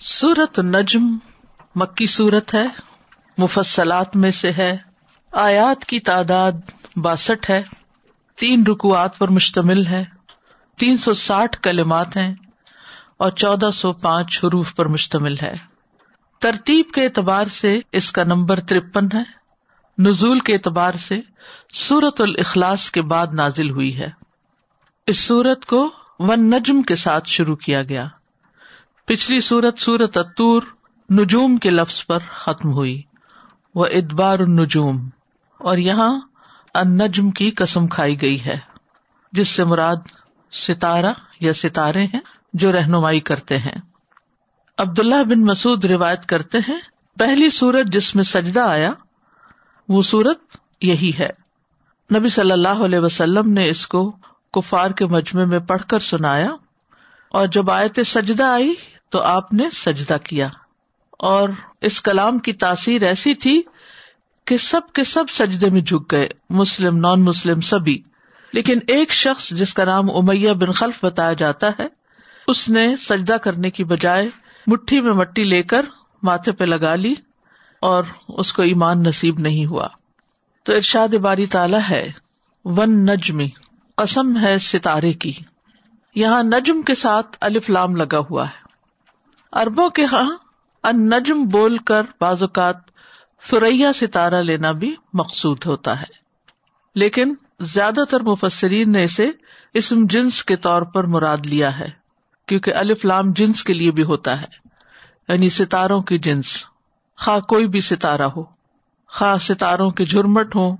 [0.00, 1.18] سورت نجم
[1.74, 2.64] مکی سورت ہے،
[3.38, 4.76] مفصلات میں سے ہے،
[5.32, 6.52] آیات کی تعداد
[6.96, 7.62] باسٹھ ہے،
[8.36, 10.04] تین رکوات پر مشتمل ہے،
[10.78, 12.34] تین سو ساٹھ کلمات ہیں
[13.16, 15.56] اور چودہ سو پانچ حروف پر مشتمل ہے۔
[16.38, 19.22] ترتیب کے اعتبار سے اس کا نمبر ترپن ہے،
[19.98, 21.20] نزول کے اعتبار سے
[21.74, 24.10] سورت الاخلاص کے بعد نازل ہوئی ہے۔
[25.06, 28.08] اس سورت کو ون نجم کے ساتھ شروع کیا گیا۔
[29.10, 30.62] پچھلی سورت سورت اتور
[31.12, 33.02] نجوم کے لفظ پر ختم ہوئی۔
[33.74, 35.08] وہ ادبار النجوم۔
[35.58, 36.20] اور یہاں
[36.74, 38.58] ان نجم کی قسم کھائی گئی ہے،
[39.32, 39.96] جس سے مراد
[40.52, 42.20] ستارہ یا ستارے ہیں
[42.52, 43.80] جو رہنمائی کرتے ہیں۔
[44.78, 46.80] عبداللہ بن مسعد روایت کرتے ہیں،
[47.18, 48.92] پہلی سورت جس میں سجدہ آیا،
[49.88, 50.38] وہ سورت
[50.80, 51.30] یہی ہے۔
[52.16, 54.16] نبی صلی اللہ علیہ وسلم نے اس کو
[54.52, 56.50] کفار کے مجمے میں پڑھ کر سنایا،
[57.30, 58.74] اور جب آیت سجدہ آئی
[59.10, 60.48] تو آپ نے سجدہ کیا۔
[61.18, 61.48] اور
[61.80, 63.62] اس کلام کی تاثیر ایسی تھی
[64.44, 68.02] کہ سب کے سب سجدے میں جھک گئے، مسلم نان مسلم سبھی۔
[68.52, 71.86] لیکن ایک شخص جس کا نام امیہ بن خلف بتایا جاتا ہے،
[72.46, 74.28] اس نے سجدہ کرنے کی بجائے
[74.66, 75.86] مٹھی میں مٹی لے کر
[76.22, 77.14] ماتھے پہ لگا لی
[77.80, 79.88] اور اس کو ایمان نصیب نہیں ہوا۔
[80.62, 82.12] تو ارشاد باری تالا ہے،
[82.64, 83.48] ون نجمی
[83.96, 85.32] قسم ہے ستارے کی۔
[86.14, 88.69] یہاں نجم کے ساتھ الف لام لگا ہوا ہے۔
[89.52, 90.30] اربوں کے ہاں
[90.82, 92.76] ان نجم بول کر بعض اوقات
[93.40, 96.20] فریا ستارہ لینا بھی مقصود ہوتا ہے۔
[96.94, 99.30] لیکن زیادہ تر مفسرین نے اسے
[99.74, 101.90] اسم جنس کے طور پر مراد لیا ہے،
[102.46, 104.46] کیونکہ الف لام جنس کے لیے بھی ہوتا ہے۔
[105.28, 106.64] یعنی ستاروں کی جنس۔
[107.18, 108.44] خواہ کوئی بھی ستارہ ہو۔
[109.08, 110.76] خواہ ستاروں کے جھرمٹ ہو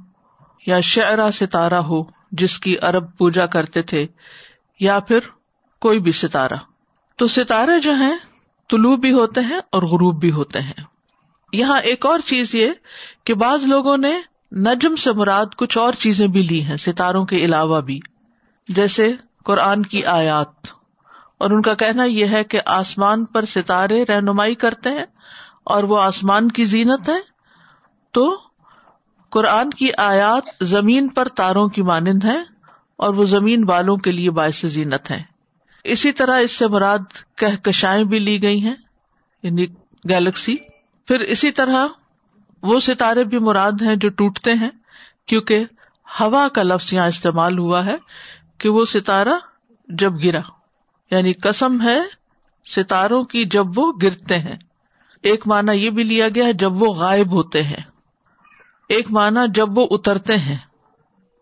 [0.67, 4.07] یا شعرا ستارہ ہو، جس کی ارب پوجا کرتے تھے،
[4.81, 5.19] یا پھر
[5.81, 6.55] کوئی بھی ستارہ۔
[7.17, 8.17] تو ستارے جو ہیں
[8.71, 10.85] طلوع بھی ہوتے ہیں اور غروب بھی ہوتے ہیں۔
[11.53, 12.71] یہاں ایک اور چیز یہ
[13.25, 14.21] کہ بعض لوگوں نے
[14.53, 18.01] نجم سے مراد کچھ اور چیزیں بھی لی ہیں، ستاروں کے علاوہ بھی۔
[18.69, 19.13] جیسے
[19.45, 20.81] قرآن کی آیات۔
[21.39, 25.05] اور ان کا کہنا یہ ہے کہ آسمان پر ستارے رہنمائی کرتے ہیں
[25.65, 27.19] اور وہ آسمان کی زینت ہے
[28.11, 28.37] تو
[29.31, 32.39] قرآن کی آیات زمین پر تاروں کی مانند ہے
[32.97, 35.23] اور وہ زمین والوں کے لیے باعث زینت ہے
[35.85, 38.75] اسی طرح اس سے مراد کہکشائیں بھی لی گئی ہیں
[39.45, 39.67] یعنی
[40.05, 40.57] گیلیکسی۔
[41.09, 41.87] پھر اسی طرح
[42.63, 44.71] وہ ستارے بھی مراد ہیں جو ٹوٹتے ہیں،
[45.27, 45.65] کیونکہ
[46.21, 47.97] ہوا کا لفظ یہاں استعمال ہوا ہے
[48.59, 49.37] کہ وہ ستارہ
[49.89, 50.41] جب گرا
[51.11, 51.99] یعنی کسم ہے
[52.67, 54.57] ستاروں کی جب وہ گرتے ہیں۔
[55.25, 57.83] ایک مانا یہ بھی لیا گیا ہے، جب وہ غائب ہوتے ہیں۔
[58.91, 60.57] ایک مانا جب وہ اترتے ہیں،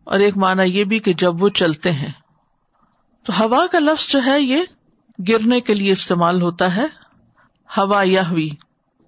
[0.06, 2.12] اور ایک مانا یہ بھی کہ جب وہ چلتے ہیں۔
[3.28, 4.62] تو ہوا کا لفظ جو ہے یہ
[5.28, 6.86] گرنے کے لیے استعمال ہوتا ہے۔
[7.76, 8.22] ہوا یا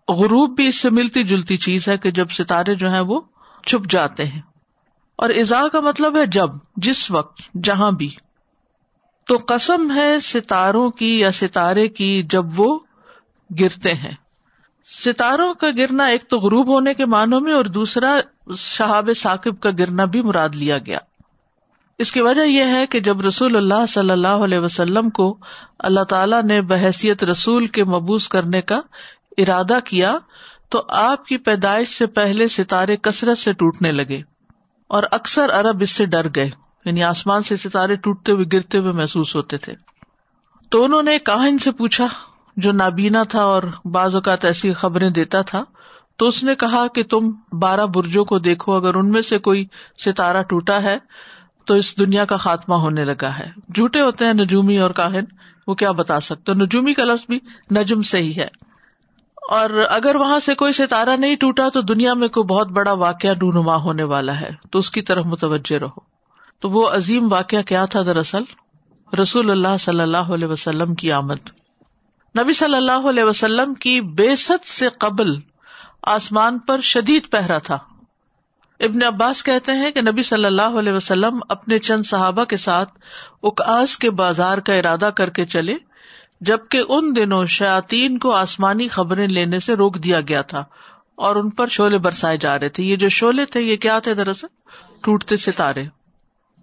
[0.08, 3.20] غروب بھی اس سے ملتی جلتی چیز ہے کہ جب ستارے جو ہیں وہ
[3.66, 4.42] چھپ جاتے ہیں۔
[5.16, 8.10] اور ازا کا مطلب ہے جب، جس وقت، جہاں بھی۔
[9.26, 12.78] تو قسم ہے ستاروں کی یا ستارے کی جب وہ
[13.60, 14.14] گرتے ہیں۔
[15.04, 18.16] ستاروں کا گرنا ایک تو غروب ہونے کے معنوں میں اور دوسرا
[18.56, 20.98] شہاب ثاقب کا گرنا بھی مراد لیا گیا۔
[22.00, 25.38] اس کی وجہ یہ ہے کہ جب رسول اللہ صلی اللہ علیہ وسلم کو
[25.78, 28.80] اللہ تعالیٰ نے بحثیت رسول کے مبوس کرنے کا
[29.38, 30.16] ارادہ کیا،
[30.68, 34.20] تو آپ کی پیدائش سے پہلے ستارے کثرت سے ٹوٹنے لگے
[34.90, 36.50] اور اکثر ارب اس سے ڈر گئے
[36.84, 39.74] یعنی آسمان سے ستارے ٹوٹتے ہوئے، گرتے ہوئے محسوس ہوتے تھے۔
[40.70, 42.06] تو انہوں نے کاہن سے پوچھا
[42.56, 45.64] جو نابینا تھا اور بعض اوقات ایسی خبریں دیتا تھا،
[46.16, 49.66] تو اس نے کہا کہ تم بارہ برجوں کو دیکھو، اگر ان میں سے کوئی
[50.04, 50.96] ستارہ ٹوٹا ہے
[51.64, 55.24] تو اس دنیا کا خاتمہ ہونے لگا ہے۔ جھوٹے ہوتے ہیں نجومی اور کاہن۔
[55.66, 57.38] وہ کیا بتا سکتے نجومی کا لفظ بھی
[57.76, 58.46] نجم سے ہی ہے۔
[59.50, 63.34] اور اگر وہاں سے کوئی ستارہ نہیں ٹوٹا تو دنیا میں کوئی بہت بڑا واقعہ
[63.34, 66.00] ڈونما ہونے والا ہے۔ تو اس کی طرف متوجہ رہو۔
[66.60, 68.42] تو وہ عظیم واقعہ کیا تھا دراصل؟
[69.22, 71.50] رسول اللہ صلی اللہ علیہ وسلم کی آمد۔
[72.38, 75.26] نبی صلی اللہ علیہ وسلم کی بے ست سے قبل
[76.02, 77.78] آسمان پر شدید پہرا تھا۔
[78.80, 82.90] ابن عباس کہتے ہیں کہ نبی صلی اللہ علیہ وسلم اپنے چند صحابہ کے ساتھ
[83.42, 85.76] اکاس کے بازار کا ارادہ کر کے چلے،
[86.40, 90.64] جبکہ ان دنوں شاطین کو آسمانی خبریں لینے سے روک دیا گیا تھا
[91.14, 94.14] اور ان پر شولے برسائے جا رہے تھے۔ یہ جو شولے تھے، یہ کیا تھے
[94.14, 94.46] دراصل؟
[95.00, 95.82] ٹوٹتے ستارے۔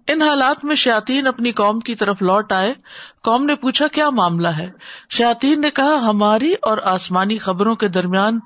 [0.06, 2.74] ان حالات میں شاطین اپنی قوم کی طرف لوٹ آئے۔
[3.22, 4.70] قوم نے پوچھا، کیا معاملہ ہے؟
[5.10, 8.38] شاطین نے کہا، ہماری اور آسمانی خبروں کے درمیان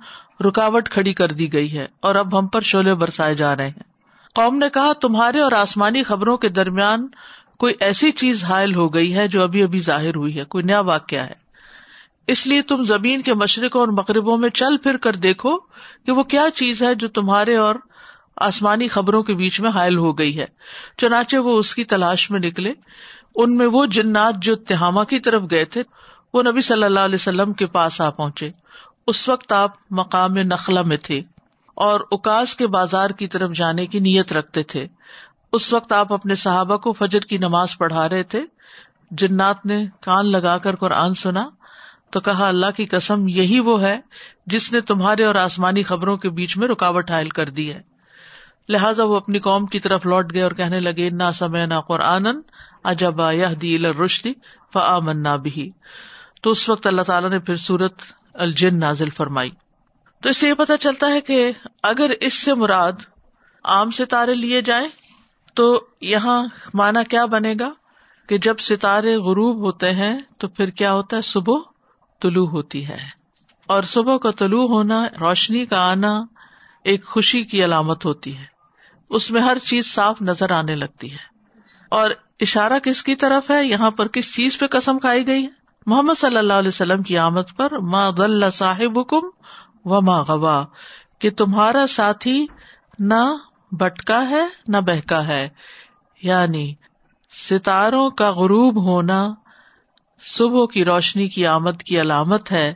[0.42, 3.82] رکاوٹ کھڑی کر دی گئی ہے اور اب ہم پر شولے برسائے جا رہے ہیں۔
[4.34, 7.08] قوم نے کہا، تمہارے اور آسمانی خبروں کے درمیان
[7.58, 10.80] کوئی ایسی چیز حائل ہو گئی ہے جو ابھی ابھی ظاہر ہوئی ہے؟ کوئی نیا
[10.80, 11.42] واقعہ ہے؟
[12.26, 15.58] اس لیے تم زمین کے مشرقوں اور مغربوں میں چل پھر کر دیکھو
[16.06, 17.74] کہ وہ کیا چیز ہے جو تمہارے اور
[18.36, 20.46] آسمانی خبروں کے بیچ میں حائل ہو گئی ہے۔
[20.98, 22.72] چنانچہ وہ اس کی تلاش میں نکلے۔
[23.34, 25.82] ان میں وہ جنات جو تہامہ کی طرف گئے تھے،
[26.34, 28.50] وہ نبی صلی اللہ علیہ وسلم کے پاس آ پہنچے۔
[29.06, 31.22] اس وقت آپ مقام نخلا میں تھے
[31.75, 34.87] اور اکاس کے بازار کی طرف جانے کی نیت رکھتے تھے۔
[35.52, 38.43] اس وقت آپ اپنے صحابہ کو فجر کی نماز پڑھا رہے تھے۔
[39.10, 41.49] جنات نے کان لگا کر قرآن سنا
[42.10, 44.00] تو کہا، اللہ کی قسم، یہی وہ ہے
[44.46, 47.81] جس نے تمہارے اور آسمانی خبروں کے بیچ میں رکاوٹ حائل کر دی ہے۔
[48.69, 52.26] لہٰذا وہ اپنی قوم کی طرف لوٹ گئے اور کہنے لگے نہ سمے نہ قرآن
[52.84, 53.32] اجبا
[54.05, 54.32] رشدی
[54.72, 55.70] فا منا بھی
[56.43, 57.94] تو اس وقت اللہ تعالیٰ نے پھر سورت
[58.34, 59.50] الجن نازل فرمائی۔
[60.23, 61.52] تو اس سے یہ پتا چلتا ہے کہ
[61.82, 62.93] اگر اس سے مراد
[63.64, 64.88] عام ستارے لیے جائیں،
[65.55, 67.73] تو یہاں مانا کیا بنے گا؟
[68.29, 71.58] کہ جب ستارے غروب ہوتے ہیں، تو پھر کیا ہوتا ہے؟ صبح
[72.23, 72.99] طلوع ہوتی ہے۔
[73.67, 76.25] اور صبح کا طلوع ہونا، روشنی کا آنا
[76.84, 78.44] ایک خوشی کی علامت ہوتی ہے۔
[79.11, 81.32] اس میں ہر چیز صاف نظر آنے لگتی ہے۔
[81.88, 85.61] اور اشارہ کس کی طرف ہے؟ یہاں پر کس چیز پہ قسم کھائی گئی؟ ہے
[85.87, 89.20] محمد صلی اللہ علیہ وسلم کی آمد پر ماں غلّہ صاحب حکم
[89.84, 90.64] و ماں غوا،
[91.19, 92.46] کہ تمہارا ساتھی
[92.99, 93.37] نہ
[93.73, 95.49] بٹکا ہے نہ بہکا ہے۔
[96.23, 96.75] یعنی
[97.50, 99.29] ستاروں کا غروب ہونا
[100.20, 102.75] صبح کی روشنی کی آمد کی علامت ہے۔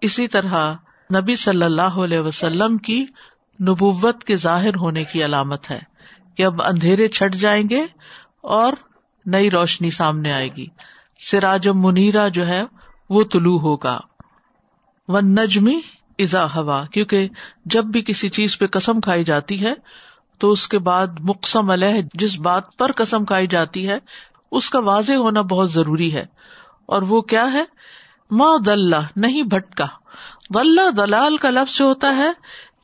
[0.00, 0.74] اسی طرح
[1.14, 3.04] نبی صلی اللہ علیہ وسلم کی
[3.62, 5.80] نبوت کے ظاہر ہونے کی علامت ہے
[6.36, 7.86] کہ اب اندھیرے چھٹ جائیں گے
[8.40, 8.72] اور
[9.26, 10.66] نئی روشنی سامنے آئے گی۔
[11.18, 12.62] سراج منیرا جو ہے
[13.10, 14.00] وہ طلوع ہوگا۔
[15.08, 15.80] و نجمی
[16.18, 17.28] ازا ہوا، کیونکہ
[17.64, 19.74] جب بھی کسی چیز پہ قسم کھائی جاتی ہے
[20.38, 23.98] تو اس کے بعد مقصم علیہ، جس بات پر قسم کھائی جاتی ہے،
[24.50, 26.26] اس کا واضح ہونا بہت ضروری ہے۔
[26.86, 27.64] اور وہ کیا ہے؟
[28.30, 29.86] ماں دلہ، نہیں بھٹکا۔
[30.54, 32.32] غلہ دلال کا لفظ جو ہوتا ہے،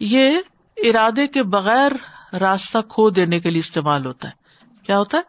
[0.01, 0.39] یہ
[0.77, 1.93] ارادے کے بغیر
[2.37, 4.33] راستہ کھو دینے کے لیے استعمال ہوتا ہے۔
[4.87, 5.23] کیا ہوتا ہے؟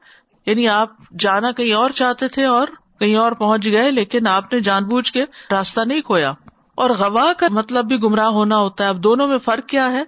[0.46, 0.90] یعنی آپ
[1.20, 2.68] جانا کہیں اور چاہتے تھے اور
[3.00, 6.34] کہیں اور پہنچ گئے، لیکن آپ نے جان بوجھ کے راستہ نہیں کھویا۔
[6.76, 10.04] اور گواہ کا مطلب بھی گمراہ ہونا ہوتا ہے۔ اب دونوں میں فرق کیا ہے؟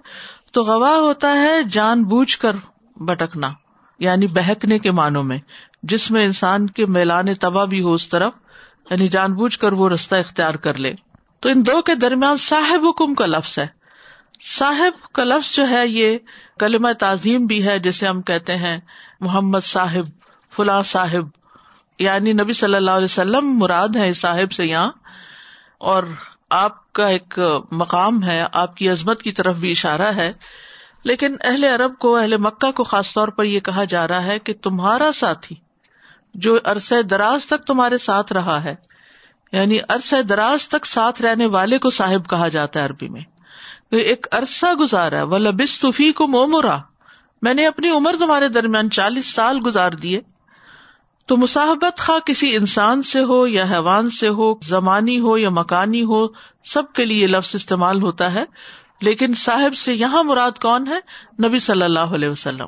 [0.52, 2.56] تو گواہ ہوتا ہے جان بوجھ کر
[2.96, 3.50] بٹکنا
[3.98, 5.38] یعنی بہکنے کے معنوں میں،
[5.82, 8.32] جس میں انسان کے میلان تباہ بھی ہو اس طرف
[8.90, 10.94] یعنی جان بوجھ کر وہ رستہ اختیار کر لے۔
[11.40, 13.66] تو ان دو کے درمیان صاحب حکم کا لفظ ہے۔
[14.58, 16.18] صاحب کا لفظ جو ہے، یہ
[16.58, 18.78] کلمہ تعظیم بھی ہے، جسے ہم کہتے ہیں
[19.20, 20.04] محمد صاحب،
[20.56, 21.45] فلاں صاحب۔
[21.98, 24.90] یعنی نبی صلی اللہ علیہ وسلم مراد ہے صاحب سے یہاں،
[25.78, 26.02] اور
[26.50, 27.38] آپ کا ایک
[27.70, 30.30] مقام ہے، آپ کی عظمت کی طرف بھی اشارہ ہے۔
[31.04, 34.38] لیکن اہل عرب کو، اہل مکہ کو خاص طور پر یہ کہا جا رہا ہے
[34.38, 35.56] کہ تمہارا ساتھی
[36.34, 38.74] جو عرصۂ دراز تک تمہارے ساتھ رہا ہے
[39.52, 43.20] یعنی عرصۂ دراز تک ساتھ رہنے والے کو صاحب کہا جاتا ہے عربی میں۔
[43.90, 46.78] ایک عرصہ گزارا وہ لبس طفی کو مومرا
[47.42, 50.20] میں نے اپنی عمر تمہارے درمیان چالیس سال گزار دیے۔
[51.26, 56.02] تو مساحبت خواہ کسی انسان سے ہو یا حیوان سے ہو، زمانی ہو یا مکانی
[56.02, 56.26] ہو،
[56.64, 58.44] سب کے لیے لفظ استعمال ہوتا ہے۔
[59.00, 60.98] لیکن صاحب سے یہاں مراد کون ہے؟
[61.48, 62.66] نبی صلی اللہ علیہ وسلم۔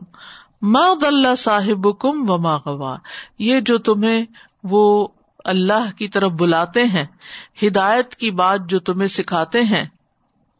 [1.06, 2.96] اللہ صاحب کم و غوا۔
[3.38, 4.24] یہ جو تمہیں
[4.64, 5.08] وہ
[5.44, 7.06] اللہ کی طرف بلاتے ہیں،
[7.62, 9.84] ہدایت کی بات جو تمہیں سکھاتے ہیں،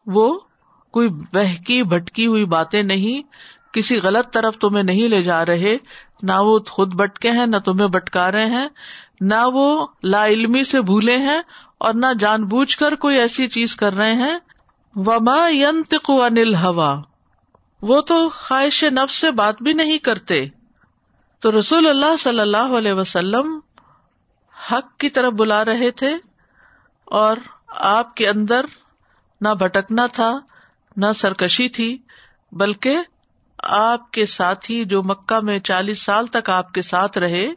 [0.07, 0.41] وہ
[0.91, 3.29] کوئی بہکی بھٹکی ہوئی باتیں نہیں۔
[3.73, 5.77] کسی غلط طرف تمہیں نہیں لے جا رہے،
[6.23, 8.69] نہ وہ خود بٹکے ہیں، نہ تمہیں بٹکا رہے ہیں،
[9.21, 11.41] نہ وہ لا علمی سے بھولے ہیں
[11.79, 14.39] اور نہ جان بوجھ کر کوئی ایسی چیز کر رہے ہیں۔
[14.97, 15.45] وما
[16.09, 17.03] انل ہوا
[17.83, 20.47] وہ تو خواہش نف سے بات بھی نہیں کرتے۔
[21.41, 23.61] تو رسول اللہ صلی اللہ علیہ وسلم
[24.73, 26.17] حق کی طرف بلا رہے تھے
[27.05, 28.65] اور آپ کے اندر
[29.41, 30.39] نہ بھٹکنا تھا،
[30.97, 31.99] نہ سرکشی تھی،
[32.53, 32.97] بلکہ
[33.63, 37.49] آپ کے ساتھی جو مکہ میں چالیس سال تک آپ کے ساتھ رہے،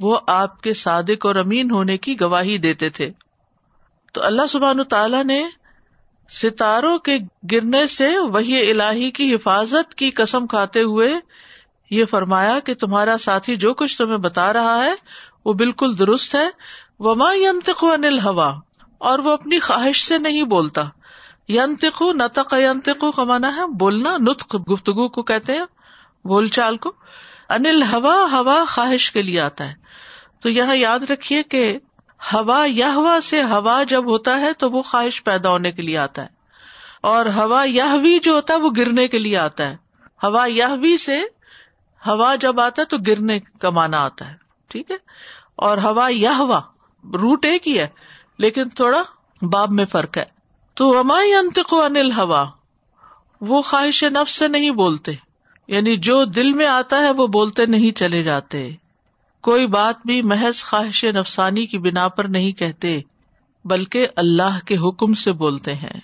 [0.00, 3.10] وہ آپ کے صادق اور امین ہونے کی گواہی دیتے تھے۔
[4.12, 5.48] تو اللہ سبحان تعالی نے
[6.28, 7.18] ستاروں کے
[7.52, 11.14] گرنے سے وہی الہی کی حفاظت کی قسم کھاتے ہوئے
[11.90, 14.94] یہ فرمایا کہ تمہارا ساتھی جو کچھ تمہیں بتا رہا ہے،
[15.44, 16.48] وہ بالکل درست ہے۔
[16.98, 18.60] وما ینتق انل ہوا
[18.98, 20.82] اور وہ اپنی خواہش سے نہیں بولتا۔
[21.50, 25.64] ینتقو نتق ینتقو کا مانا ہے بولنا، نطق گفتگو کو کہتے ہیں،
[26.24, 26.92] بول چال کو۔
[27.48, 29.74] انل ہوا ہوا خواہش کے لیے آتا ہے۔
[30.40, 31.78] تو یہاں یاد رکھیے کہ
[32.32, 35.98] ہوا یا ہوا سے ہوا جب ہوتا ہے تو وہ خواہش پیدا ہونے کے لیے
[35.98, 36.28] آتا ہے۔
[37.00, 39.76] اور ہوا یا جو ہوتا ہے وہ گرنے کے لیے آتا ہے۔
[40.22, 40.68] ہوا یا
[41.00, 41.18] سے
[42.06, 44.34] ہوا جب آتا ہے تو گرنے کا مانا آتا ہے۔
[44.68, 44.96] ٹھیک ہے؟
[45.56, 46.60] اور ہوا یا ہوا
[47.04, 47.88] روٹ ایک ہی ہے،
[48.38, 49.02] لیکن تھوڑا
[49.42, 50.39] باب میں فرق ہے۔
[50.74, 52.46] تو ہمائی انتق انل ہوا
[53.40, 55.12] وہ خواہش نفس سے نہیں بولتے۔
[55.68, 58.70] یعنی جو دل میں آتا ہے وہ بولتے نہیں چلے جاتے۔
[59.40, 63.00] کوئی بات بھی محض خواہش نفسانی کی بنا پر نہیں کہتے،
[63.64, 66.00] بلکہ اللہ کے حکم سے بولتے ہیں۔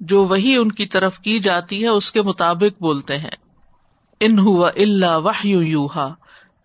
[0.00, 3.36] جو وہی ان کی طرف کی جاتی ہے، اس کے مطابق بولتے ہیں۔
[4.20, 6.14] ان ہوا اللہ واہ یوہا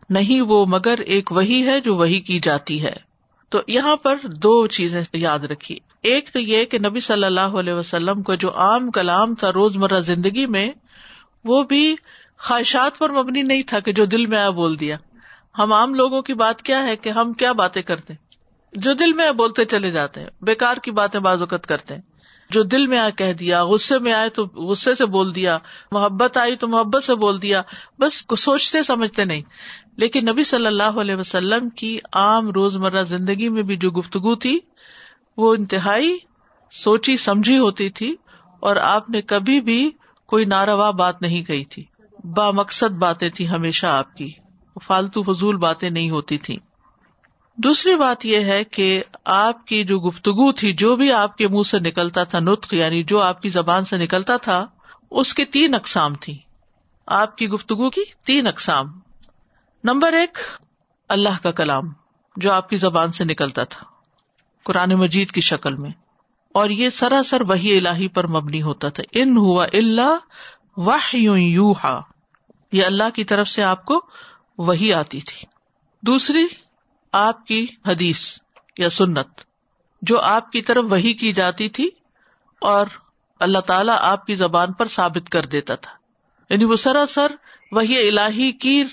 [0.10, 3.09] نہیں، وہ مگر ایک وہی ہے جو وہی کی جاتی ہے۔
[3.50, 7.74] تو یہاں پر دو چیزیں یاد رکھی۔ ایک تو یہ کہ نبی صلی اللہ علیہ
[7.74, 10.72] وسلم کو جو عام کلام تھا روز مرہ زندگی میں،
[11.44, 11.96] وہ بھی
[12.38, 14.98] خواہشات پر مبنی نہیں تھا کہ جو دل میں آیا بول دیا۔
[15.58, 18.14] ہم عام لوگوں کی بات کیا ہے کہ ہم کیا باتیں کرتے
[18.74, 22.02] جو دل میں بولتے چلے جاتے ہیں بےکار کی باتیں بازوقت کرتے ہیں۔
[22.50, 25.58] جو دل میں آئے کہہ دیا، غصے میں آئے تو غصے سے بول دیا،
[25.92, 27.62] محبت آئی تو محبت سے بول دیا،
[28.00, 29.42] بس سوچتے سمجھتے نہیں۔
[29.98, 34.36] لیکن نبی صلی اللہ علیہ وسلم کی عام روز مرہ زندگی میں بھی جو گفتگو
[34.36, 34.60] تھی،
[35.38, 36.18] وہ انتہائی
[36.72, 38.16] سوچی سمجھی ہوتی تھی
[38.60, 39.92] اور آپ نے کبھی بھی
[40.26, 41.84] کوئی ناروا بات نہیں کہی تھی۔
[42.24, 44.32] با مقصد باتیں تھی ہمیشہ آپ کی،
[44.84, 46.58] فالتو فضول باتیں نہیں ہوتی تھی
[47.64, 51.64] دوسری بات یہ ہے کہ آپ کی جو گفتگو تھی، جو بھی آپ کے منہ
[51.64, 54.66] سے نکلتا تھا نطق یعنی جو آپ کی زبان سے نکلتا تھا،
[55.12, 56.38] اس کی تین اقسام تھی
[57.08, 59.00] آپ کی گفتگو کی تین اقسام۔
[59.84, 60.38] نمبر ایک،
[61.10, 61.84] اللہ کا کلام،
[62.38, 63.84] جو آپ کی زبان سے نکلتا تھا،
[64.64, 65.92] قرآن مجید کی شکل میں۔
[66.54, 70.18] اور یہ سراسر وہی الہی پر مبنی ہوتا تھا۔ ان ہوا اللہ
[70.78, 71.74] واہ یو
[72.72, 74.06] یہ اللہ کی طرف سے آپ کو
[74.58, 75.48] وہی آتی تھی۔
[76.02, 76.48] دوسری
[77.12, 78.38] آپ کی حدیث
[78.78, 79.28] یا سنت،
[80.02, 81.90] جو آپ کی طرف وہی کی جاتی تھی
[82.62, 82.88] اور
[83.40, 85.92] اللہ تعالیٰ آپ کی زبان پر ثابت کر دیتا تھا۔
[86.50, 87.32] یعنی وہ سراسر
[87.72, 88.84] وہی الہی کی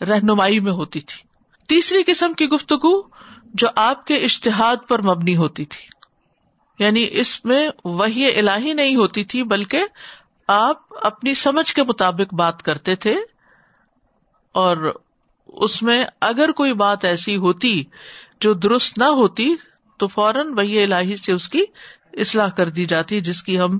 [0.00, 1.22] رہنمائی میں ہوتی تھی۔
[1.66, 3.02] تیسری قسم کی گفتگو
[3.54, 5.86] جو آپ کے اشتہاد پر مبنی ہوتی تھی۔
[6.84, 9.82] یعنی اس میں وہی الہی نہیں ہوتی تھی، بلکہ
[10.48, 13.14] آپ اپنی سمجھ کے مطابق بات کرتے تھے
[14.52, 14.98] اور
[15.46, 17.84] اس میں اگر کوئی بات ایسی ہوتی
[18.40, 19.54] جو درست نہ ہوتی
[19.98, 21.62] تو فوراً وہی الہی سے اس کی
[22.12, 23.78] اصلاح کر دی جاتی، جس کی ہم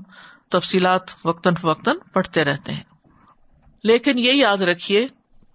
[0.49, 2.83] تفصیلات وقتاً فوقتاً پڑھتے رہتے ہیں۔
[3.83, 5.07] لیکن یہ یاد رکھیے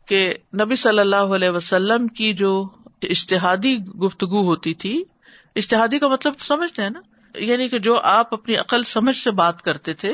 [0.06, 2.68] کہ نبی صلی اللہ علیہ وسلم کی جو
[3.02, 5.04] اشتہادی گفتگو ہوتی تھی،
[5.56, 7.00] اشتہادی کا مطلب سمجھتے ہیں نا؟
[7.34, 10.12] یعنی کہ جو آپ اپنی عقل سمجھ سے بات کرتے تھے،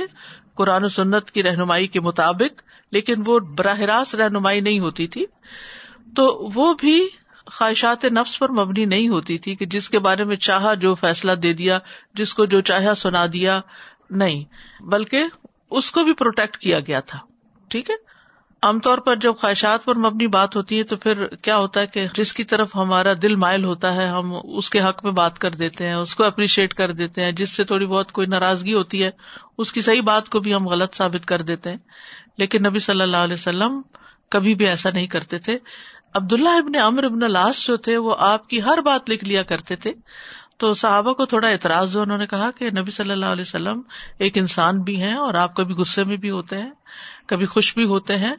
[0.54, 2.62] قرآن و سنت کی رہنمائی کے مطابق،
[2.92, 5.26] لیکن وہ براہ راست رہنمائی نہیں ہوتی تھی۔
[6.16, 7.08] تو وہ بھی
[7.46, 11.32] خواہشات نفس پر مبنی نہیں ہوتی تھی کہ جس کے بارے میں چاہا جو فیصلہ
[11.32, 11.78] دے دیا،
[12.14, 13.60] جس کو جو چاہا سنا دیا،
[14.10, 14.44] نہیں،
[14.82, 15.24] بلکہ
[15.70, 17.18] اس کو بھی پروٹیکٹ کیا گیا تھا،
[17.68, 17.94] ٹھیک ہے؟
[18.62, 21.86] عام طور پر جب خواہشات پر مبنی بات ہوتی ہے تو پھر کیا ہوتا ہے
[21.86, 25.38] کہ جس کی طرف ہمارا دل مائل ہوتا ہے، ہم اس کے حق میں بات
[25.38, 28.74] کر دیتے ہیں، اس کو اپریشیٹ کر دیتے ہیں، جس سے تھوڑی بہت کوئی ناراضگی
[28.74, 29.10] ہوتی ہے،
[29.58, 31.76] اس کی صحیح بات کو بھی ہم غلط ثابت کر دیتے ہیں۔
[32.38, 33.82] لیکن نبی صلی اللہ علیہ وسلم
[34.30, 35.58] کبھی بھی ایسا نہیں کرتے تھے۔
[36.14, 39.76] عبداللہ ابن امر ابن لاس جو تھے وہ آپ کی ہر بات لکھ لیا کرتے
[39.76, 39.92] تھے۔
[40.56, 43.80] تو صحابہ کو تھوڑا اعتراض ہو، انہوں نے کہا کہ نبی صلی اللہ علیہ وسلم
[44.18, 46.70] ایک انسان بھی ہیں اور آپ کبھی غصے میں بھی ہوتے ہیں،
[47.26, 48.34] کبھی خوش بھی ہوتے ہیں۔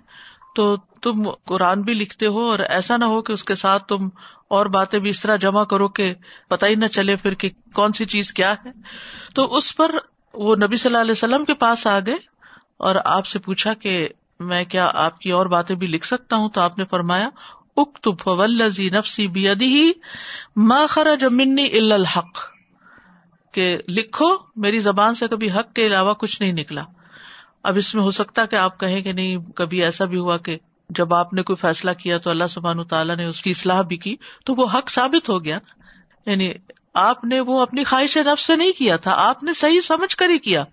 [0.55, 4.09] تو تم قرآن بھی لکھتے ہو اور ایسا نہ ہو کہ اس کے ساتھ تم
[4.47, 6.13] اور باتیں بھی اس طرح جمع کرو کہ
[6.49, 8.69] پتہ ہی نہ چلے پھر کہ کون سی چیز کیا ہے۔
[9.35, 9.91] تو اس پر
[10.33, 12.17] وہ نبی صلی اللہ علیہ وسلم کے پاس آ گئے
[12.77, 14.09] اور آپ سے پوچھا کہ
[14.39, 17.29] میں کیا آپ کی اور باتیں بھی لکھ سکتا ہوں؟ تو آپ نے فرمایا
[17.77, 19.91] اکتب فوالذی نفسی بیدی
[20.55, 22.39] ما خرج منی الا الحق۔
[23.51, 26.83] کہ لکھو، میری زبان سے کبھی حق کے علاوہ کچھ نہیں نکلا۔
[27.63, 30.57] اب اس میں ہو سکتا کہ آپ کہیں کہ نہیں، کبھی ایسا بھی ہوا کہ
[30.89, 33.97] جب آپ نے کوئی فیصلہ کیا تو اللہ سبحان تعالیٰ نے اس کی اصلاح بھی
[33.97, 35.57] کی تو وہ حق ثابت ہو گیا۔
[36.25, 36.53] یعنی
[36.93, 40.29] آپ نے وہ اپنی خواہش نفس سے نہیں کیا تھا، آپ نے صحیح سمجھ کر
[40.29, 40.63] ہی کیا۔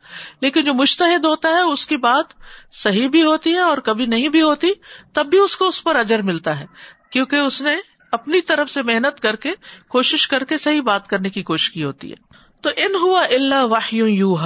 [0.40, 2.24] لیکن جو مشتحد ہوتا ہے، اس کی بات
[2.72, 4.68] صحیح بھی ہوتی ہے اور کبھی نہیں بھی ہوتی،
[5.12, 6.66] تب بھی اس کو اس پر اجر ملتا ہے۔
[7.10, 7.76] کیونکہ اس نے
[8.12, 9.50] اپنی طرف سے محنت کر کے،
[9.88, 12.16] کوشش کر کے صحیح بات کرنے کی کوشش کی ہوتی ہے۔
[12.60, 14.36] تو ان ہوا اللہ واہ یو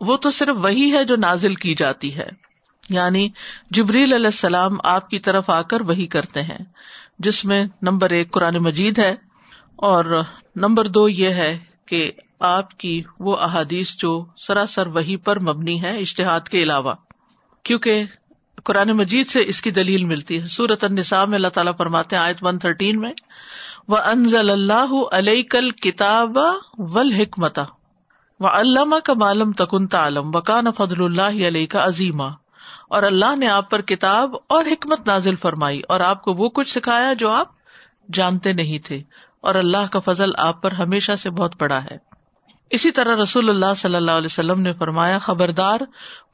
[0.00, 2.28] وہ تو صرف وہی ہے جو نازل کی جاتی ہے۔
[2.88, 3.28] یعنی
[3.70, 6.58] جبریل علیہ السلام آپ کی طرف آ کر وہی کرتے ہیں،
[7.18, 9.14] جس میں نمبر ایک قرآن مجید ہے
[9.76, 10.22] اور
[10.56, 15.98] نمبر دو یہ ہے کہ آپ کی وہ احادیث جو سراسر وہی پر مبنی ہے
[15.98, 16.94] اشتہاد کے علاوہ،
[17.62, 18.04] کیونکہ
[18.64, 22.22] قرآن مجید سے اس کی دلیل ملتی ہے۔ سورت النساء میں اللہ تعالیٰ فرماتے ہیں
[22.22, 23.12] آیت ون تھرٹین میں
[23.88, 26.36] وہ انزل اللہ علیہ کل کتاب
[26.78, 27.58] و حکمت
[28.40, 32.28] و علامہ کا معلوم تکن تعلم وکان فضل اللہ علیہ کا عظیمہ
[32.88, 36.68] اور اللہ نے آپ پر کتاب اور حکمت نازل فرمائی اور آپ کو وہ کچھ
[36.68, 37.48] سکھایا جو آپ
[38.12, 39.02] جانتے نہیں تھے۔
[39.42, 41.96] اور اللہ کا فضل آپ پر ہمیشہ سے بہت بڑا ہے۔
[42.70, 45.80] اسی طرح رسول اللہ صلی اللہ علیہ وسلم نے فرمایا، خبردار،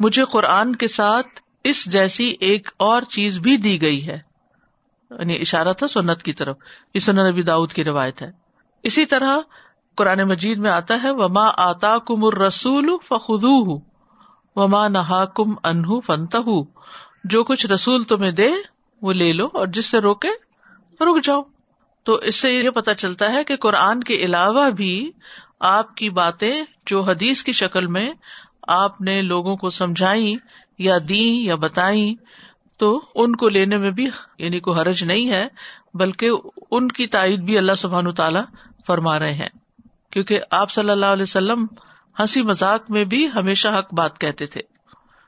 [0.00, 1.27] مجھے قرآن کے ساتھ
[1.65, 4.19] اس جیسی ایک اور چیز بھی دی گئی ہے۔
[5.11, 6.57] یعنی اشارہ تھا سنت کی طرف۔
[6.95, 8.31] یہ سنت نبی داؤد کی روایت ہے۔
[8.83, 9.38] اسی طرح
[9.95, 13.79] قرآن مجید میں آتا ہے، وما آتا کم رسول فخو
[14.57, 16.37] وما نہا کم انہ فنت
[17.25, 18.50] جو کچھ رسول تمہیں دے،
[19.03, 20.29] وہ لے لو اور جس سے روکے
[21.00, 21.43] رک جاؤ۔
[22.09, 25.11] تو اس سے یہ پتا چلتا ہے کہ قرآن کے علاوہ بھی
[25.61, 28.11] آپ کی باتیں جو حدیث کی شکل میں
[28.62, 30.37] آپ نے لوگوں کو سمجھائی
[30.79, 32.15] یا دی یا بتائی
[32.77, 35.49] تو ان کو لینے میں بھی یعنی کوئی حرج نہیں ہے،
[35.95, 36.31] بلکہ
[36.71, 38.43] ان کی تائید بھی اللہ سبحان تعالیٰ
[38.87, 39.49] فرما رہے ہیں۔
[40.11, 41.67] کیونکہ آپ صلی اللہ علیہ وسلم
[42.21, 44.61] ہنسی مذاق میں بھی ہمیشہ حق بات کہتے تھے۔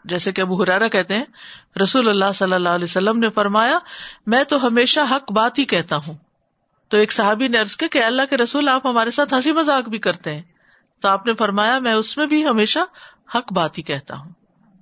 [0.05, 1.25] جیسے کہ ابو حرارا کہتے ہیں،
[1.83, 3.79] رسول اللہ صلی اللہ علیہ وسلم نے فرمایا،
[4.27, 6.15] میں تو ہمیشہ حق بات ہی کہتا ہوں۔
[6.91, 9.99] تو ایک صحابی نے ارض کہ اللہ کے رسول، آپ ہمارے ساتھ ہنسی مذاق بھی
[9.99, 10.43] کرتے ہیں۔
[11.01, 12.79] تو آپ نے فرمایا، میں اس میں بھی ہمیشہ
[13.35, 14.31] حق بات ہی کہتا ہوں۔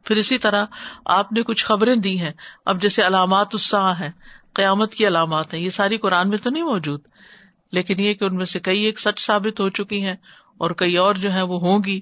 [0.05, 0.65] پھر اسی طرح
[1.05, 2.33] آپ نے کچھ خبریں دی ہیں۔
[2.67, 4.11] اب جیسے علامات الساح ہے
[4.53, 7.01] قیامت کی علامات ہیں، یہ ساری قرآن میں تو نہیں موجود۔
[7.73, 10.17] لیکن یہ کہ ان میں سے کئی ایک سچ ثابت ہو چکی ہیں
[10.59, 12.01] اور کئی اور جو ہے وہ ہوں گی۔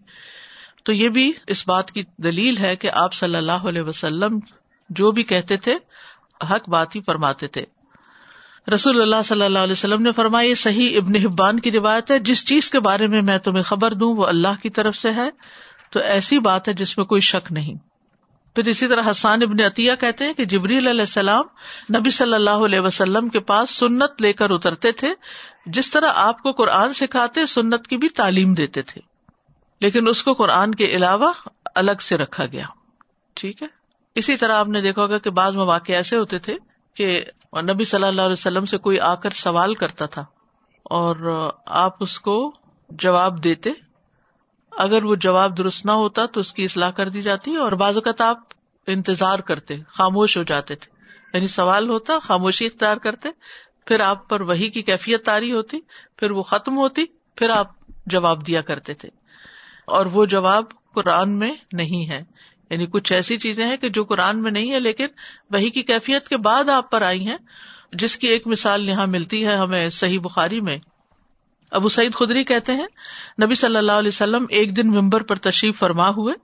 [0.85, 4.39] تو یہ بھی اس بات کی دلیل ہے کہ آپ صلی اللہ علیہ وسلم
[4.91, 5.75] جو بھی کہتے تھے،
[6.51, 7.65] حق بات ہی فرماتے تھے۔
[8.75, 12.49] رسول اللہ صلی اللہ علیہ وسلم نے فرمایا صحیح ابن حبان کی روایت ہے، جس
[12.49, 15.31] چیز کے بارے میں میں تمہیں خبر دوں، وہ اللہ کی طرف سے ہے۔
[15.91, 17.75] تو ایسی بات ہے جس میں کوئی شک نہیں۔
[18.55, 21.45] پھر اسی طرح حسان ابن عطیہ کہتے ہیں کہ جبریل علیہ السلام
[21.99, 25.09] نبی صلی اللہ علیہ وسلم کے پاس سنت لے کر اترتے تھے۔
[25.67, 29.01] جس طرح آپ کو قرآن سکھاتے، سنت کی بھی تعلیم دیتے تھے۔
[29.81, 31.33] لیکن اس کو قرآن کے علاوہ
[31.75, 32.65] الگ سے رکھا گیا۔
[33.35, 33.69] ٹھیک ہے؟
[34.15, 36.57] اسی طرح آپ نے دیکھا ہوگا کہ بعض مواقع ایسے ہوتے تھے
[36.97, 37.25] کہ
[37.63, 40.25] نبی صلی اللہ علیہ وسلم سے کوئی آ کر سوال کرتا تھا
[40.85, 42.53] اور آپ اس کو
[42.89, 43.71] جواب دیتے۔
[44.73, 47.97] اگر وہ جواب درست نہ ہوتا تو اس کی اصلاح کر دی جاتی اور بعض
[47.97, 48.39] اوقات آپ
[48.87, 50.97] انتظار کرتے، خاموش ہو جاتے تھے۔
[51.35, 53.29] یعنی سوال ہوتا، خاموشی اختیار کرتے،
[53.87, 55.79] پھر آپ پر وہی کی کیفیت تاری ہوتی،
[56.17, 57.05] پھر وہ ختم ہوتی،
[57.37, 57.67] پھر آپ
[58.07, 59.09] جواب دیا کرتے تھے۔
[59.87, 62.23] اور وہ جواب قرآن میں نہیں ہے۔
[62.71, 65.07] یعنی کچھ ایسی چیزیں ہیں کہ جو قرآن میں نہیں ہے، لیکن
[65.51, 67.37] وہی کی کیفیت کے بعد آپ پر آئی ہیں،
[67.93, 70.79] جس کی ایک مثال یہاں ملتی ہے ہمیں صحیح بخاری میں۔
[71.71, 72.87] ابو سعید خدری کہتے ہیں،
[73.43, 76.35] نبی صلی اللہ علیہ وسلم ایک دن ممبر پر تشریف فرما ہوئے،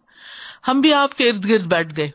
[0.68, 2.10] ہم بھی آپ کے ارد گرد بیٹھ گئے۔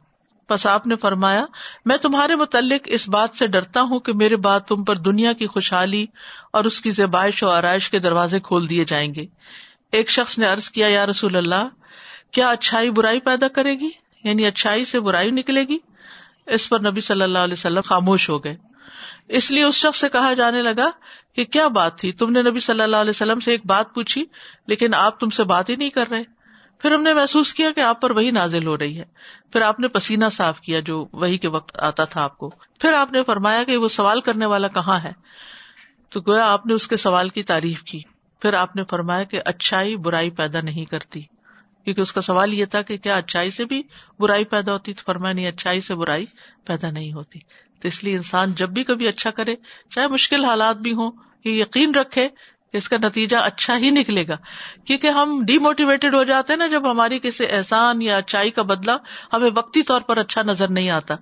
[0.50, 1.46] بس آپ نے فرمایا،
[1.86, 5.48] میں تمہارے متعلق اس بات سے ڈرتا ہوں کہ میرے بعد تم پر دنیا کی
[5.48, 6.06] خوشحالی
[6.54, 9.26] اور اس کی زیبائش و آرائش کے دروازے کھول دیے جائیں گے۔
[9.91, 11.67] ایک شخص نے ارض کیا، یا رسول اللہ
[12.32, 13.90] کیا اچھائی برائی پیدا کرے گی؟
[14.24, 15.78] یعنی اچھائی سے برائی نکلے گی؟
[16.46, 18.56] اس پر نبی صلی اللہ علیہ وسلم خاموش ہو گئے۔
[19.28, 20.90] اس لیے اس شخص سے کہا جانے لگا
[21.36, 24.26] کہ کیا بات تھی؟ تم نے نبی صلی اللہ علیہ وسلم سے ایک بات پوچھی،
[24.68, 26.24] لیکن آپ تم سے بات ہی نہیں کر رہے۔
[26.80, 29.04] پھر ہم نے محسوس کیا کہ آپ پر وہی نازل ہو رہی ہے۔
[29.52, 32.94] پھر آپ نے پسینہ صاف کیا جو وہی کے وقت آتا تھا آپ کو۔ پھر
[32.94, 35.12] آپ نے فرمایا کہ وہ سوال کرنے والا کہاں ہے؟
[36.10, 38.00] تو گویا آپ نے اس کے سوال کی تعریف کی۔
[38.42, 41.22] پھر آپ نے فرمایا کہ اچھائی برائی پیدا نہیں کرتی۔
[41.88, 43.84] کیونکہ اس کا سوال یہ تھا کہ کیا اچھائی سے بھی
[44.19, 46.26] برائی پیدا ہوتی تو فرمایا نہیں اچھائی سے برائی
[46.65, 47.39] پیدا نہیں ہوتی۔
[47.82, 49.56] تو اس لیے انسان جب بھی کبھی اچھا کرے،
[49.89, 51.12] چاہے مشکل حالات بھی ہوں،
[51.45, 52.30] یہ یقین رکھے
[52.71, 54.36] کہ اس کا نتیجہ اچھا ہی نکلے گا۔
[54.86, 58.62] کیونکہ ہم ڈی موٹیویٹیڈ ہو جاتے ہیں نا جب ہماری کسی احسان یا اچھائی کا
[58.62, 58.97] بدلا
[59.34, 61.15] ہمیں وقتی طور پر اچھا نظر نہیں آتا۔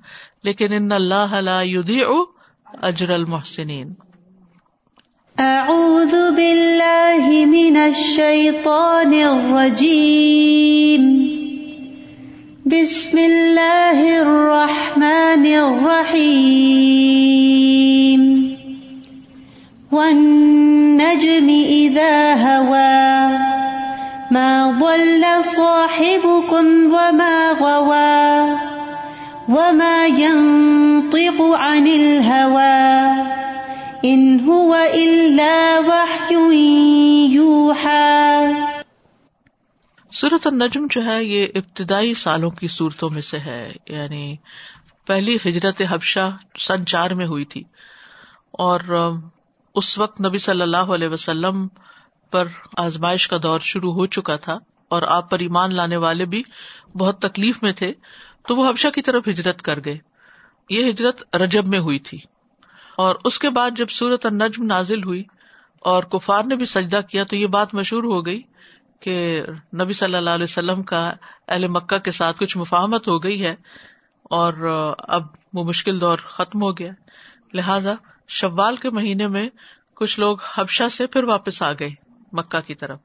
[0.43, 2.23] لیکن ان اللہ
[2.81, 3.93] اجر المحسنین۔
[5.43, 11.07] اعوذ باللہ من الشیطان الرجیم
[12.65, 16.63] بسم اللہ الرحمن الرحیم
[19.91, 23.27] والنجم اذا هوا
[24.31, 28.55] ما ضل صاحبكم وما غوا
[29.49, 33.35] وما ينطق عن الهوى.
[40.13, 44.35] صورت النجم جو ہے یہ ابتدائی سالوں کی صورتوں میں سے ہے یعنی
[45.07, 47.63] پہلی ہجرت حبشہ سن چار میں ہوئی تھی۔
[48.51, 49.11] اور
[49.75, 51.67] اس وقت نبی صلی اللہ علیہ وسلم
[52.31, 54.57] پر آزمائش کا دور شروع ہو چکا تھا
[54.89, 56.43] اور آپ پر ایمان لانے والے بھی
[56.97, 57.93] بہت تکلیف میں تھے،
[58.47, 59.97] تو وہ حبشہ کی طرف ہجرت کر گئے۔
[60.69, 62.34] یہ ہجرت رجب میں ہوئی تھی۔
[62.97, 65.23] اور اس کے بعد جب سورت النجم نازل ہوئی
[65.79, 68.41] اور کفار نے بھی سجدہ کیا تو یہ بات مشہور ہو گئی
[68.99, 69.43] کہ
[69.81, 71.13] نبی صلی اللہ علیہ وسلم کا
[71.47, 73.55] اہل مکہ کے ساتھ کچھ مفاہمت ہو گئی ہے
[74.23, 74.53] اور
[74.97, 76.91] اب وہ مشکل دور ختم ہو گیا۔
[77.53, 77.93] لہذا
[78.27, 79.49] شوال کے مہینے میں
[79.95, 82.99] کچھ لوگ حبشہ سے پھر واپس آ گئے۔ مکہ کی طرف۔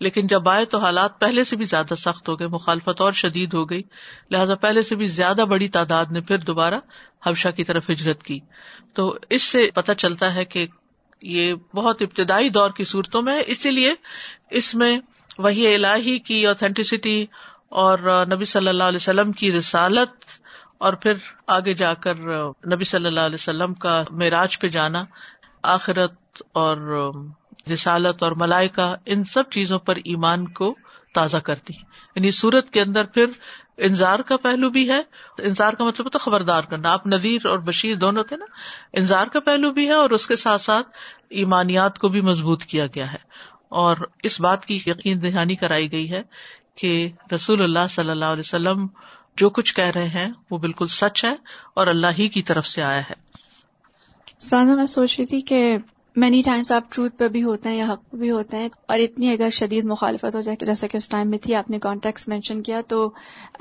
[0.00, 3.54] لیکن جب آئے تو حالات پہلے سے بھی زیادہ سخت ہو گئے، مخالفت اور شدید
[3.54, 3.82] ہو گئی۔
[4.30, 6.74] لہٰذا پہلے سے بھی زیادہ بڑی تعداد نے پھر دوبارہ
[7.26, 8.40] حبشہ کی طرف ہجرت کی۔
[8.94, 10.66] تو اس سے پتہ چلتا ہے کہ
[11.22, 13.94] یہ بہت ابتدائی دور کی صورتوں میں اسی لیے
[14.50, 14.98] اس میں
[15.38, 17.26] وہی الہی کی اوتھینٹسٹی
[17.68, 20.10] اور نبی صلی اللہ علیہ وسلم کی رسالت
[20.78, 21.14] اور پھر
[21.46, 25.04] آگے جا کر نبی صلی اللہ علیہ وسلم کا معراج پہ جانا،
[25.62, 27.10] آخرت اور
[27.72, 30.74] رسالت اور ملائکہ ان سب چیزوں پر ایمان کو
[31.14, 33.26] تازہ کرتی ہیں۔ یعنی سورت کے اندر پھر
[33.76, 35.00] انضار کا پہلو بھی ہے۔
[35.38, 38.44] انضار کا مطلب تو خبردار کرنا۔ آپ ندیر اور بشیر دونوں تھے نا۔
[38.92, 40.88] انضار کا پہلو بھی ہے اور اس کے ساتھ ساتھ
[41.30, 43.18] ایمانیات کو بھی مضبوط کیا گیا ہے۔
[43.68, 46.22] اور اس بات کی یقین دہانی کرائی گئی ہے
[46.74, 48.86] کہ رسول اللہ صلی اللہ علیہ وسلم
[49.36, 51.34] جو کچھ کہہ رہے ہیں وہ بالکل سچ ہے
[51.74, 53.14] اور اللہ ہی کی طرف سے آیا ہے۔
[54.38, 55.76] سانا، میں سوچ رہی تھی کہ
[56.16, 58.98] مینی ٹائمس آپ ٹروتھ پہ بھی ہوتے ہیں یا حق پہ بھی ہوتے ہیں اور
[58.98, 62.28] اتنی اگر شدید مخالفت ہو جائے جیسا کہ اس ٹائم میں تھی، آپ نے کانٹیکٹ
[62.28, 63.08] مینشن کیا، تو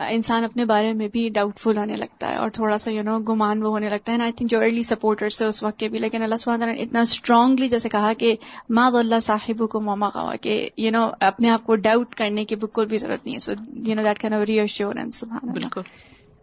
[0.10, 3.18] انسان اپنے بارے میں بھی ڈاؤٹ فل ہونے لگتا ہے اور تھوڑا سا یو نو
[3.30, 4.22] گمان وہ ہونے لگتا ہے.
[4.22, 7.02] آئی تھنک جو ارلی سپورٹرس ہے اس وقت کے بھی، لیکن اللہ سبحانہ نے اتنا
[7.02, 8.36] اسٹرانگلی جیسے کہا کہ
[8.70, 12.56] ماں اللہ صاحب کو موما کہا کہ یو نو اپنے آپ کو ڈاؤٹ کرنے کی
[12.56, 13.40] بالکل بھی ضرورت نہیں ہے.
[13.40, 13.54] So
[13.88, 15.82] you know that can reassurance بالکل.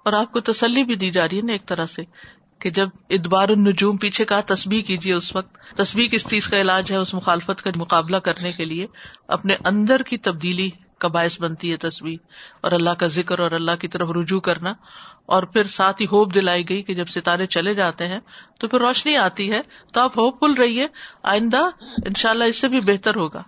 [0.07, 2.03] اور آپ کو تسلی بھی دی جا رہی ہے نا ایک طرح سے.
[2.63, 6.93] کہ جب ادبار النجوم پیچھے کہا تسبیح کیجیے اس وقت، تسبیح کس چیز کا علاج
[6.93, 8.87] ہے اس مخالفت کا مقابلہ کرنے کے لیے؟
[9.29, 12.17] اپنے اندر کی تبدیلی کا باعث بنتی ہے تصویر
[12.61, 14.75] اور اللہ کا ذکر اور اللہ کی طرف رجوع کرنا۔
[15.27, 18.21] اور پھر ساتھ ہی ہوپ دلائی گئی کہ جب ستارے چلے جاتے ہیں
[18.59, 19.61] تو پھر روشنی آتی ہے،
[19.93, 20.87] تو آپ ہوپ فل رہیے،
[21.23, 21.67] آئندہ
[22.07, 23.43] ان شاء اللہ اس سے بھی بہتر ہوگا۔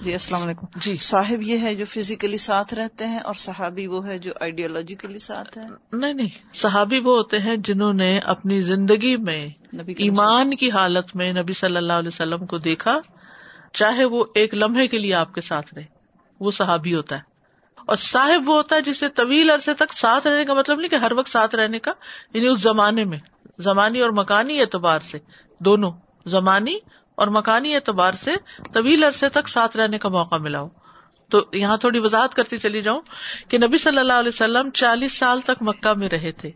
[0.00, 4.06] جی السلام علیکم۔ جی۔ صاحب یہ ہے جو فزیکلی ساتھ رہتے ہیں اور صحابی وہ
[4.06, 9.16] ہے جو آئیڈیولوجیکلی ساتھ ہے نہیں نہیں صحابی وہ ہوتے ہیں جنہوں نے اپنی زندگی
[9.16, 9.48] میں
[9.98, 13.00] ایمان کی حالت میں نبی صلی اللہ علیہ وسلم کو دیکھا
[13.72, 15.84] چاہے وہ ایک لمحے کے لیے آپ کے ساتھ رہے
[16.40, 17.32] وہ صحابی ہوتا ہے۔
[17.86, 20.96] اور صاحب وہ ہوتا ہے جسے طویل عرصے تک ساتھ رہنے کا مطلب نہیں کہ
[20.96, 21.92] ہر وقت ساتھ رہنے کا
[22.34, 23.18] یعنی اس زمانے میں
[23.58, 25.18] زمانی اور مکانی اعتبار سے
[25.60, 25.92] دونوں
[26.26, 26.78] زمانی
[27.14, 28.30] اور مکانی اعتبار سے
[28.72, 30.68] طویل عرصے تک ساتھ رہنے کا موقع ملا ہو۔
[31.30, 33.00] تو یہاں تھوڑی وضاحت کرتی چلی جاؤں
[33.48, 36.50] کہ نبی صلی اللہ علیہ وسلم چالیس سال تک مکہ میں رہے تھے۔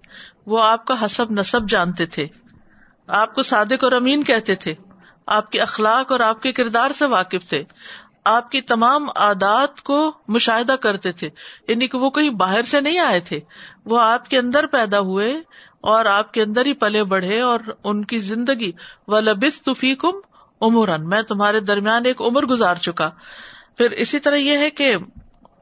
[0.46, 2.26] وہ آپ کا حسب نصب جانتے تھے۔
[3.06, 4.74] آپ کو صادق اور امین کہتے تھے۔
[5.26, 7.64] آپ کے اخلاق اور آپ کے کردار سے واقف تھے۔
[8.24, 11.30] آپ کی تمام عادات کو مشاہدہ کرتے تھے۔
[11.68, 13.40] یعنی کہ وہ کہیں باہر سے نہیں آئے تھے۔
[13.84, 15.32] وہ آپ کے اندر پیدا ہوئے
[15.80, 18.72] اور آپ کے اندر ہی پلے بڑھے اور ان کی زندگی۔
[19.08, 19.68] و لبس
[19.98, 20.10] کم
[20.62, 23.10] عمرن میں تمہارے درمیان ایک عمر گزار چکا۔
[23.78, 24.96] پھر اسی طرح یہ ہے کہ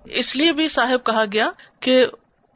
[0.05, 2.07] اس لیے بھی صاحب کہا گیا کہ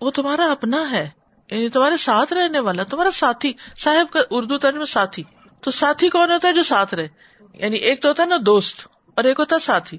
[0.01, 1.11] وہ تمہارا اپنا ہے
[1.51, 5.23] یعنی تمہارے ساتھ رہنے والا، تمہارا ساتھی۔ صاحب کا اردو ترجمہ ساتھی۔
[5.61, 7.09] تو ساتھی کون ہوتا ہے جو ساتھ رہے؟
[7.55, 9.99] یعنی ایک تو ہوتا ہے نا دوست، اور ایک ہوتا ہے ساتھی۔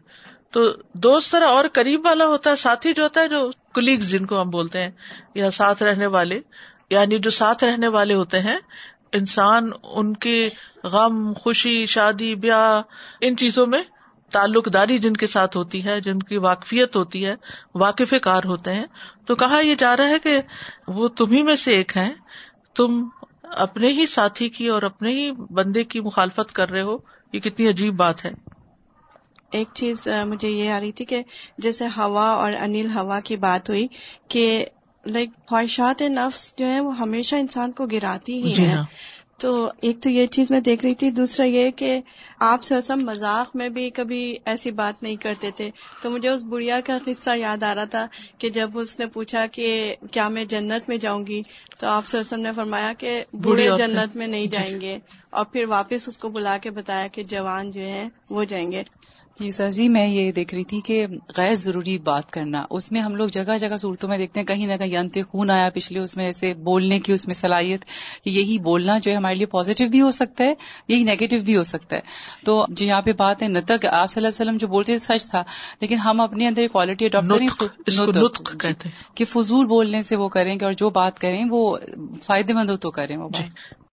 [0.51, 4.25] تو دوست طرح اور قریب والا ہوتا ہے، ساتھی جو ہوتا ہے جو کلیگز جن
[4.25, 4.91] کو ہم بولتے ہیں،
[5.36, 6.39] یا ساتھ رہنے والے
[6.89, 8.58] یعنی جو ساتھ رہنے والے ہوتے ہیں
[9.13, 10.50] انسان، ان کے
[10.84, 12.82] غم، خوشی، شادی، بیاہ،
[13.21, 13.84] ان چیزوں میں
[14.32, 17.36] تعلق داری جن کے ساتھ ہوتی ہے، جن کی واقفیت ہوتی ہے
[17.76, 18.86] واقف کار ہوتے ہیں۔
[19.26, 20.41] تو کہا یہ جا رہا ہے کہ
[20.88, 22.10] وہ تمہیں میں سے ایک ہے
[22.76, 23.10] تم
[23.43, 26.97] اپنے ہی ساتھی کی اور اپنے ہی بندے کی مخالفت کر رہے ہو۔
[27.34, 28.32] یہ کتنی عجیب بات ہے۔
[29.52, 31.24] ایک چیز مجھے یہ آ رہی تھی کہ
[31.58, 33.88] جیسے ہوا اور انل ہوا کی بات ہوئی
[34.28, 34.65] کہ
[35.05, 38.83] لائک خواہشات نفس جو ہے وہ ہمیشہ انسان کو گراتی ہی جی ہے ہاں۔
[39.37, 41.99] تو ایک تو یہ چیز میں دیکھ رہی تھی دوسرا یہ کہ
[42.39, 46.79] آپ سرسم مذاق میں بھی کبھی ایسی بات نہیں کرتے تھے۔ تو مجھے اس بڑھیا
[46.85, 50.89] کا قصہ یاد آ رہا تھا کہ جب اس نے پوچھا کہ کیا میں جنت
[50.89, 51.41] میں جاؤں گی
[51.77, 55.65] تو آپ سرسم نے فرمایا کہ بوڑھے جنت میں نہیں جی۔ جائیں گے۔ اور پھر
[55.65, 58.83] واپس اس کو بلا کے بتایا کہ جوان جو ہیں وہ جائیں گے۔
[59.38, 61.06] جی سر جی میں یہ دیکھ رہی تھی کہ
[61.38, 64.67] غیر ضروری بات کرنا اس میں ہم لوگ جگہ جگہ صورتوں میں دیکھتے ہیں کہیں
[64.67, 67.86] نہ کہیں انت خون آیا پچھلے اس میں ایسے بولنے کی اس میں صلاحیت
[68.24, 70.54] کہ یہی بولنا جو ہے ہمارے لیے پازیٹیو بھی ہو سکتا ہے
[70.88, 72.02] یہی نیگیٹو بھی ہو سکتا ہے۔
[72.46, 75.17] تو جو یہاں پہ بات ہے نتک آپ صلی اللہ علیہ وسلم جو بولتے تھے
[75.17, 75.44] سچ تھا
[75.82, 80.74] لیکن ہم اپنے اندر کوالٹی اڈاپٹ کریں کہ فضول بولنے سے وہ کریں گے اور
[80.74, 81.78] جو بات کریں وہ
[82.24, 83.82] فائدے مند ہو تو کریں وہ بات۔ جی۔